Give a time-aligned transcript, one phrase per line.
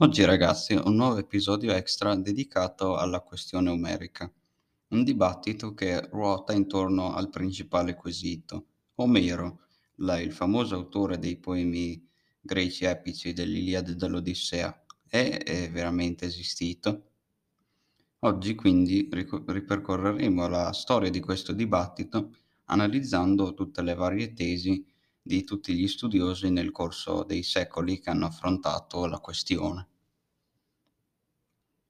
[0.00, 4.32] Oggi ragazzi un nuovo episodio extra dedicato alla questione omerica,
[4.90, 8.66] un dibattito che ruota intorno al principale quesito.
[8.94, 9.62] Omero,
[9.96, 12.00] la- il famoso autore dei poemi
[12.40, 17.10] greci epici dell'Iliade e dell'Odissea, è, è veramente esistito?
[18.20, 22.36] Oggi quindi ripercorreremo la storia di questo dibattito
[22.66, 24.86] analizzando tutte le varie tesi
[25.28, 29.88] di tutti gli studiosi nel corso dei secoli che hanno affrontato la questione.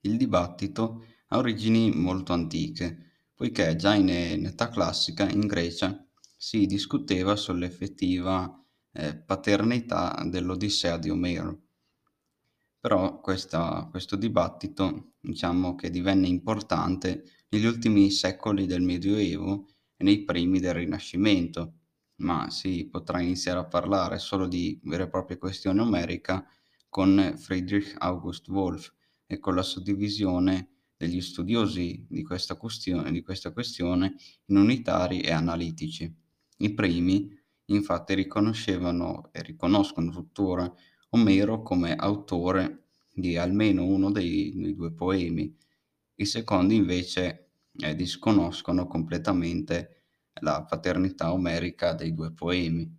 [0.00, 6.04] Il dibattito ha origini molto antiche, poiché già in, età classica in Grecia
[6.36, 11.60] si discuteva sull'effettiva eh, paternità dell'Odissea di Omero.
[12.80, 20.24] Però questa, questo dibattito diciamo che divenne importante negli ultimi secoli del Medioevo e nei
[20.24, 21.77] primi del Rinascimento,
[22.18, 26.46] ma si potrà iniziare a parlare solo di vera e propria questione omerica
[26.88, 28.92] con Friedrich August Wolff
[29.26, 35.30] e con la suddivisione degli studiosi di questa, questione, di questa questione in unitari e
[35.30, 36.12] analitici.
[36.58, 37.30] I primi
[37.66, 40.72] infatti riconoscevano e riconoscono tuttora
[41.10, 45.56] Omero come autore di almeno uno dei, dei due poemi,
[46.16, 49.97] i secondi invece eh, disconoscono completamente
[50.40, 52.96] la paternità omerica dei due poemi.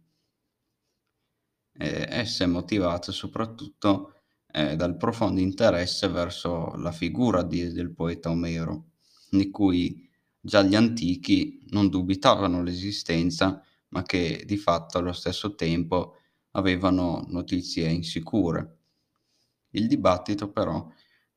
[1.72, 4.14] Eh, essa è motivata soprattutto
[4.52, 8.92] eh, dal profondo interesse verso la figura di, del poeta Omero,
[9.30, 10.10] di cui
[10.42, 16.16] già gli antichi non dubitavano l'esistenza, ma che di fatto allo stesso tempo
[16.52, 18.78] avevano notizie insicure.
[19.72, 20.88] Il dibattito però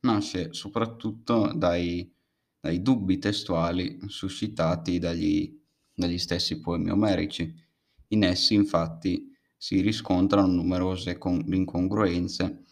[0.01, 2.11] nasce soprattutto dai,
[2.59, 5.62] dai dubbi testuali suscitati dagli,
[5.95, 7.55] dagli stessi poemi omerici.
[8.09, 12.65] In essi infatti si riscontrano numerose con- incongruenze,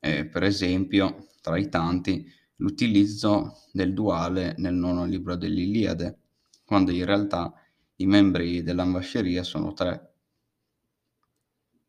[0.00, 2.26] eh, per esempio tra i tanti
[2.56, 6.18] l'utilizzo del duale nel nono libro dell'Iliade,
[6.64, 7.52] quando in realtà
[7.96, 10.14] i membri dell'ambasceria sono tre.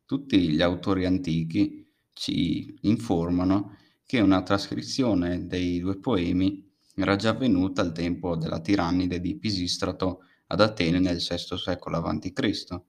[0.06, 7.82] Tutti gli autori antichi ci informano che una trascrizione dei due poemi era già avvenuta
[7.82, 12.82] al tempo della tirannide di Pisistrato ad Atene nel VI secolo a.C.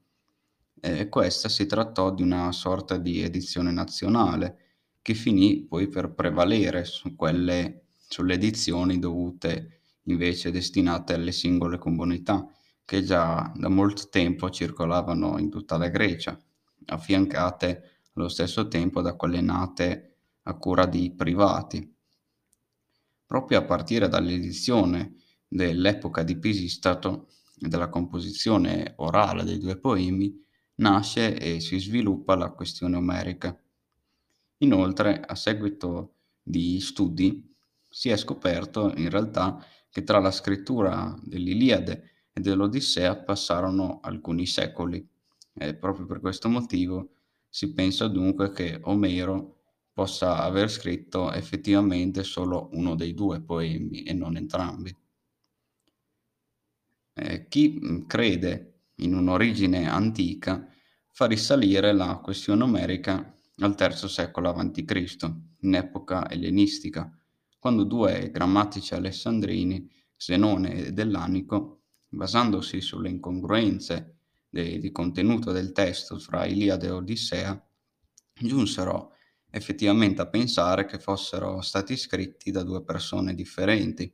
[0.81, 4.57] Eh, questa si trattò di una sorta di edizione nazionale
[5.01, 12.45] che finì poi per prevalere su quelle, sulle edizioni dovute invece destinate alle singole comunità
[12.85, 16.37] che già da molto tempo circolavano in tutta la Grecia
[16.87, 21.95] affiancate allo stesso tempo da quelle nate a cura di privati.
[23.25, 25.15] Proprio a partire dall'edizione
[25.47, 27.29] dell'epoca di Pisistrato
[27.69, 30.41] dalla composizione orale dei due poemi
[30.77, 33.57] nasce e si sviluppa la questione omerica.
[34.59, 37.55] Inoltre, a seguito di studi,
[37.89, 45.07] si è scoperto in realtà che tra la scrittura dell'Iliade e dell'Odissea passarono alcuni secoli
[45.55, 47.11] e proprio per questo motivo
[47.49, 49.59] si pensa dunque che Omero
[49.93, 54.97] possa aver scritto effettivamente solo uno dei due poemi e non entrambi.
[57.15, 60.67] Eh, chi mm, crede in un'origine antica
[61.11, 65.35] fa risalire la questione omerica al III secolo a.C.,
[65.65, 67.11] in epoca ellenistica,
[67.59, 74.17] quando due grammatici alessandrini, Zenone e Dell'Anico, basandosi sulle incongruenze
[74.49, 77.69] de- di contenuto del testo fra Iliade e Odissea,
[78.41, 79.13] giunsero
[79.51, 84.13] effettivamente a pensare che fossero stati scritti da due persone differenti.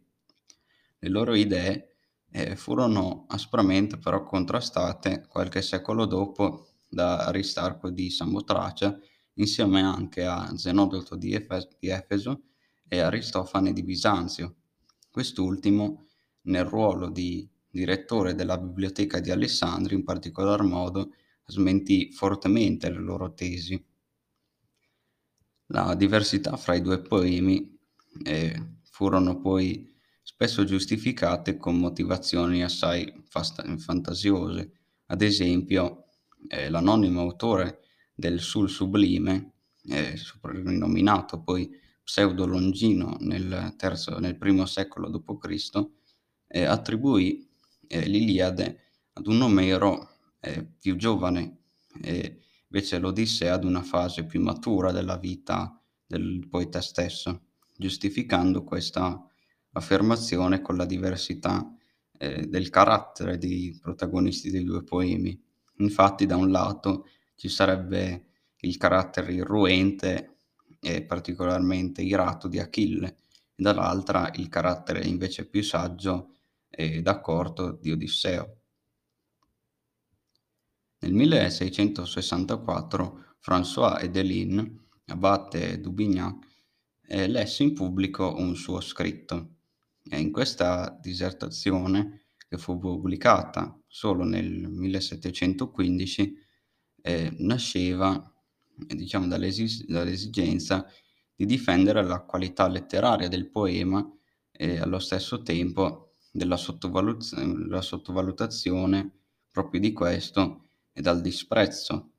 [0.98, 1.97] Le loro idee
[2.30, 8.98] eh, furono aspramente però contrastate qualche secolo dopo da Aristarco di Samotracia
[9.34, 12.42] insieme anche a Zenodoto di, Efes- di Efeso
[12.88, 14.56] e Aristofane di Bisanzio.
[15.10, 16.06] Quest'ultimo,
[16.42, 21.12] nel ruolo di direttore della biblioteca di Alessandria, in particolar modo,
[21.44, 23.82] smentì fortemente le loro tesi.
[25.66, 27.78] La diversità fra i due poemi
[28.24, 29.96] eh, furono poi
[30.38, 34.70] spesso giustificate con motivazioni assai fast- fantasiose.
[35.06, 36.04] Ad esempio,
[36.46, 37.80] eh, l'anonimo autore
[38.14, 39.54] del Sul Sublime,
[39.88, 41.68] eh, soprannominato poi
[42.04, 45.88] Pseudo Longino nel, terzo, nel primo secolo d.C.,
[46.46, 47.44] eh, attribuì
[47.88, 48.80] eh, l'Iliade
[49.14, 50.08] ad un Omero
[50.38, 51.62] eh, più giovane
[52.00, 57.46] e invece l'Odissea ad una fase più matura della vita del poeta stesso,
[57.76, 59.20] giustificando questa
[59.72, 61.72] affermazione con la diversità
[62.18, 65.40] eh, del carattere dei protagonisti dei due poemi.
[65.76, 67.06] Infatti, da un lato
[67.36, 68.24] ci sarebbe
[68.60, 70.36] il carattere irruente
[70.80, 73.16] e particolarmente irato di Achille,
[73.54, 76.34] e dall'altra il carattere invece più saggio
[76.68, 78.56] ed accorto di Odisseo.
[81.00, 86.46] Nel 1664 François Edelin, abate d'Aubignac,
[87.06, 89.57] eh, lesse in pubblico un suo scritto.
[90.08, 96.34] E in questa dissertazione, che fu pubblicata solo nel 1715,
[97.02, 98.32] eh, nasceva
[98.74, 100.86] diciamo, dall'esi- dall'esigenza
[101.34, 104.06] di difendere la qualità letteraria del poema
[104.50, 109.10] e allo stesso tempo della sottovalut- sottovalutazione
[109.50, 112.12] proprio di questo e dal disprezzo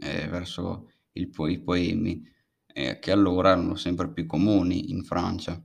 [0.00, 0.90] eh, verso
[1.32, 2.22] po- i poemi,
[2.66, 5.62] eh, che allora erano sempre più comuni in Francia.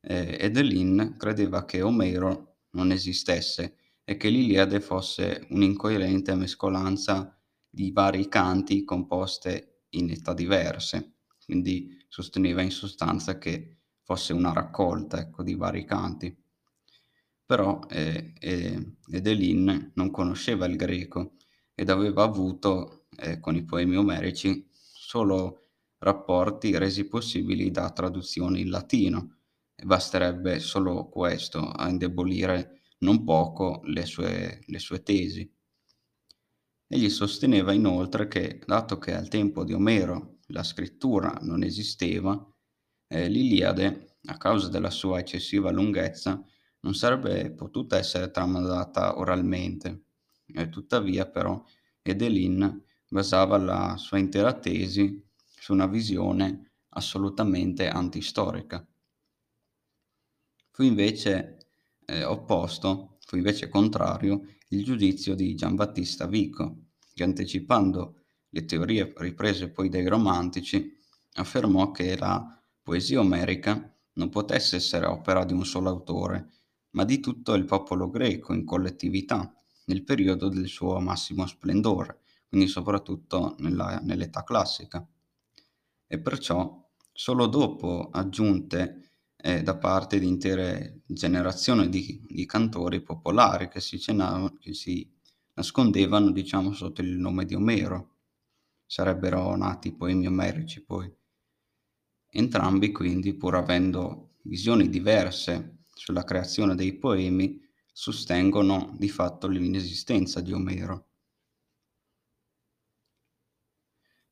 [0.00, 7.36] Eh, Edelin credeva che Omero non esistesse e che l'Iliade fosse un'incoerente mescolanza
[7.68, 15.20] di vari canti composte in età diverse, quindi sosteneva in sostanza che fosse una raccolta
[15.20, 16.34] ecco, di vari canti.
[17.44, 21.34] Però eh, eh, Edelin non conosceva il greco
[21.74, 25.62] ed aveva avuto eh, con i poemi omerici solo
[25.98, 29.37] rapporti resi possibili da traduzioni in latino
[29.84, 35.50] basterebbe solo questo a indebolire non poco le sue, le sue tesi.
[36.86, 42.34] Egli sosteneva inoltre che, dato che al tempo di Omero la scrittura non esisteva,
[43.08, 46.42] eh, l'Iliade, a causa della sua eccessiva lunghezza,
[46.80, 50.04] non sarebbe potuta essere tramandata oralmente.
[50.46, 51.62] E tuttavia, però,
[52.02, 58.86] Edelin basava la sua intera tesi su una visione assolutamente antistorica.
[60.78, 61.56] Fu invece
[62.06, 69.70] eh, opposto, fu invece contrario il giudizio di Giambattista Vico, che anticipando le teorie riprese
[69.70, 70.96] poi dai romantici,
[71.32, 76.52] affermò che la poesia omerica non potesse essere opera di un solo autore,
[76.90, 79.52] ma di tutto il popolo greco in collettività,
[79.86, 85.04] nel periodo del suo massimo splendore, quindi soprattutto nella, nell'età classica.
[86.06, 89.07] E perciò solo dopo aggiunte
[89.40, 95.08] eh, da parte di intere generazioni di, di cantori popolari che si, cenavano, che si
[95.54, 98.16] nascondevano, diciamo, sotto il nome di Omero.
[98.84, 101.12] Sarebbero nati poemi omerici poi.
[102.30, 107.60] Entrambi quindi, pur avendo visioni diverse sulla creazione dei poemi
[107.92, 111.06] sostengono di fatto l'inesistenza di Omero.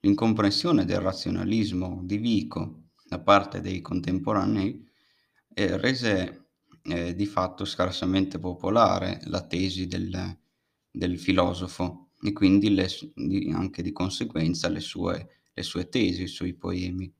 [0.00, 4.85] L'incomprensione del razionalismo di Vico da parte dei contemporanei
[5.58, 6.48] eh, rese
[6.82, 10.38] eh, di fatto scarsamente popolare la tesi del,
[10.90, 12.86] del filosofo e quindi le,
[13.54, 17.10] anche di conseguenza le sue, le sue tesi sui poemi.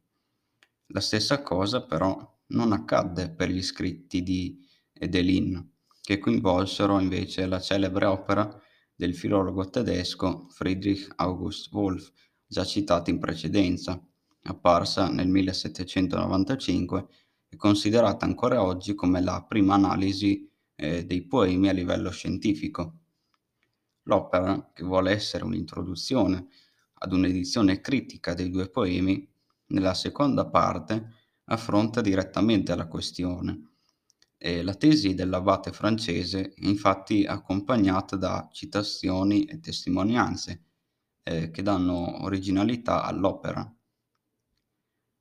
[0.89, 4.63] La stessa cosa però non accadde per gli scritti di
[4.93, 5.71] Edelin,
[6.03, 8.63] che coinvolsero invece la celebre opera
[8.95, 12.13] del filologo tedesco Friedrich August Wolff,
[12.47, 13.99] già citata in precedenza,
[14.43, 17.09] apparsa nel 1795
[17.49, 22.99] e considerata ancora oggi come la prima analisi eh, dei poemi a livello scientifico.
[24.03, 26.47] L'opera, che vuole essere un'introduzione
[26.95, 29.29] ad un'edizione critica dei due poemi,
[29.69, 31.15] nella seconda parte
[31.45, 33.71] affronta direttamente la questione.
[34.39, 40.63] E la tesi dell'abate francese è infatti accompagnata da citazioni e testimonianze
[41.23, 43.76] eh, che danno originalità all'opera.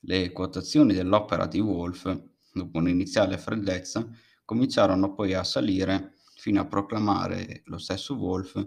[0.05, 2.05] Le quotazioni dell'opera di Wolff,
[2.53, 4.07] dopo un'iniziale freddezza,
[4.45, 8.63] cominciarono poi a salire fino a proclamare lo stesso Wolff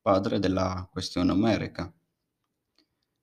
[0.00, 1.92] padre della questione omerica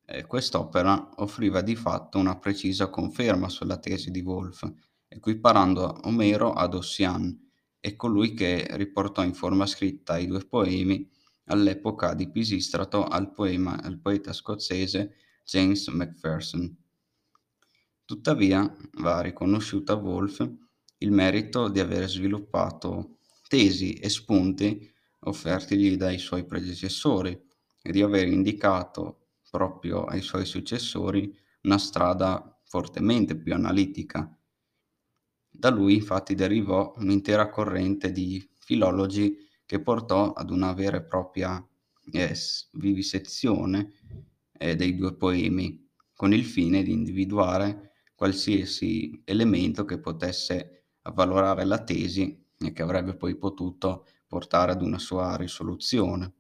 [0.10, 4.64] eh, quest'opera offriva di fatto una precisa conferma sulla tesi di Wolff,
[5.08, 7.38] equiparando Omero ad Ossian
[7.80, 11.10] e colui che riportò in forma scritta i due poemi
[11.46, 16.87] all'epoca di Pisistrato al, poema, al poeta scozzese James Macpherson.
[18.08, 20.40] Tuttavia va riconosciuto a Wolff
[21.00, 23.18] il merito di aver sviluppato
[23.50, 27.38] tesi e spunti offertigli dai suoi predecessori
[27.82, 34.34] e di aver indicato proprio ai suoi successori una strada fortemente più analitica.
[35.50, 39.36] Da lui infatti derivò un'intera corrente di filologi
[39.66, 41.62] che portò ad una vera e propria
[42.10, 42.36] eh,
[42.72, 43.92] vivisezione
[44.58, 45.86] eh, dei due poemi,
[46.16, 53.16] con il fine di individuare qualsiasi elemento che potesse avvalorare la tesi e che avrebbe
[53.16, 56.34] poi potuto portare ad una sua risoluzione.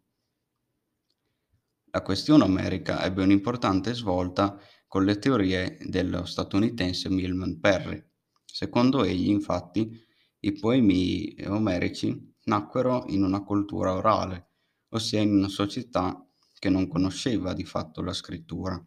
[1.91, 8.03] La questione omerica ebbe un'importante svolta con le teorie dello statunitense Milman Perry.
[8.43, 10.03] Secondo egli, infatti,
[10.39, 14.49] i poemi omerici nacquero in una cultura orale,
[14.89, 18.83] ossia in una società che non conosceva di fatto la scrittura.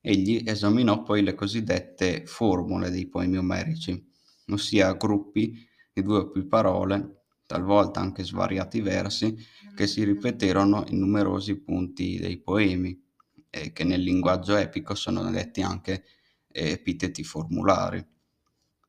[0.00, 4.10] Egli esaminò poi le cosiddette formule dei poemi omerici,
[4.48, 9.36] ossia gruppi di due o più parole, talvolta anche svariati versi,
[9.74, 12.98] che si ripeterono in numerosi punti dei poemi
[13.50, 16.04] e che nel linguaggio epico sono detti anche
[16.46, 18.04] epiteti formulari.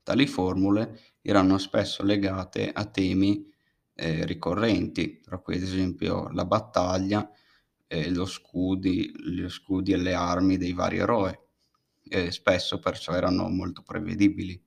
[0.03, 3.45] Tali formule erano spesso legate a temi
[3.93, 7.29] eh, ricorrenti, tra cui ad esempio la battaglia,
[7.91, 11.37] eh, lo scudi, gli scudi e le armi dei vari eroi,
[12.07, 14.59] e spesso perciò erano molto prevedibili.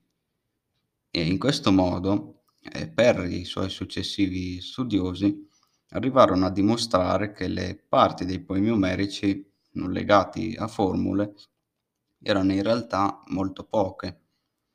[1.10, 5.48] E in questo modo, eh, per i suoi successivi studiosi,
[5.90, 11.34] arrivarono a dimostrare che le parti dei poemi omerici non legati a formule
[12.20, 14.20] erano in realtà molto poche.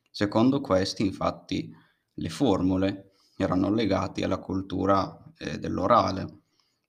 [0.09, 1.71] Secondo questi, infatti,
[2.13, 6.38] le formule erano legate alla cultura eh, dell'orale,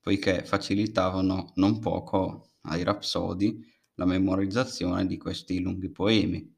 [0.01, 3.63] poiché facilitavano non poco ai rapsodi
[3.95, 6.57] la memorizzazione di questi lunghi poemi.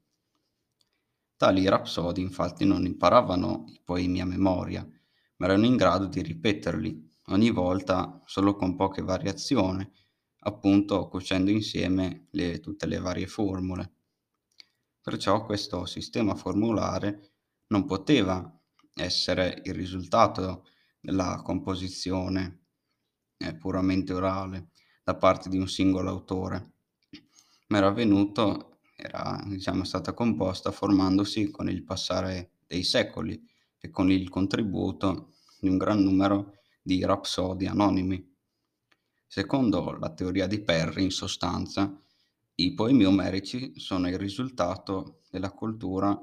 [1.36, 4.86] Tali rapsodi infatti non imparavano i poemi a memoria,
[5.36, 9.86] ma erano in grado di ripeterli ogni volta solo con poche variazioni,
[10.40, 13.92] appunto cucendo insieme le, tutte le varie formule.
[15.02, 17.32] Perciò questo sistema formulare
[17.68, 18.50] non poteva
[18.94, 20.66] essere il risultato
[21.00, 22.63] della composizione
[23.36, 24.70] eh, puramente orale
[25.02, 26.72] da parte di un singolo autore,
[27.68, 33.42] ma era avvenuto, era diciamo, stata composta formandosi con il passare dei secoli
[33.78, 38.32] e con il contributo di un gran numero di rapsodi anonimi.
[39.26, 42.00] Secondo la teoria di Perry, in sostanza,
[42.56, 46.16] i poemi omerici sono il risultato della cultura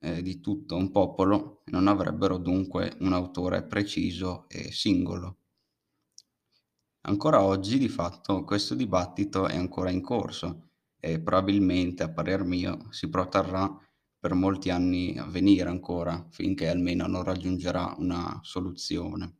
[0.00, 5.38] eh, di tutto un popolo e non avrebbero dunque un autore preciso e singolo.
[7.06, 12.86] Ancora oggi, di fatto, questo dibattito è ancora in corso e probabilmente, a parer mio,
[12.90, 13.70] si protrarrà
[14.18, 19.36] per molti anni a venire ancora, finché almeno non raggiungerà una soluzione.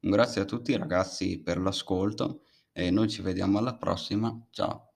[0.00, 4.46] Grazie a tutti ragazzi per l'ascolto e noi ci vediamo alla prossima.
[4.50, 4.93] Ciao.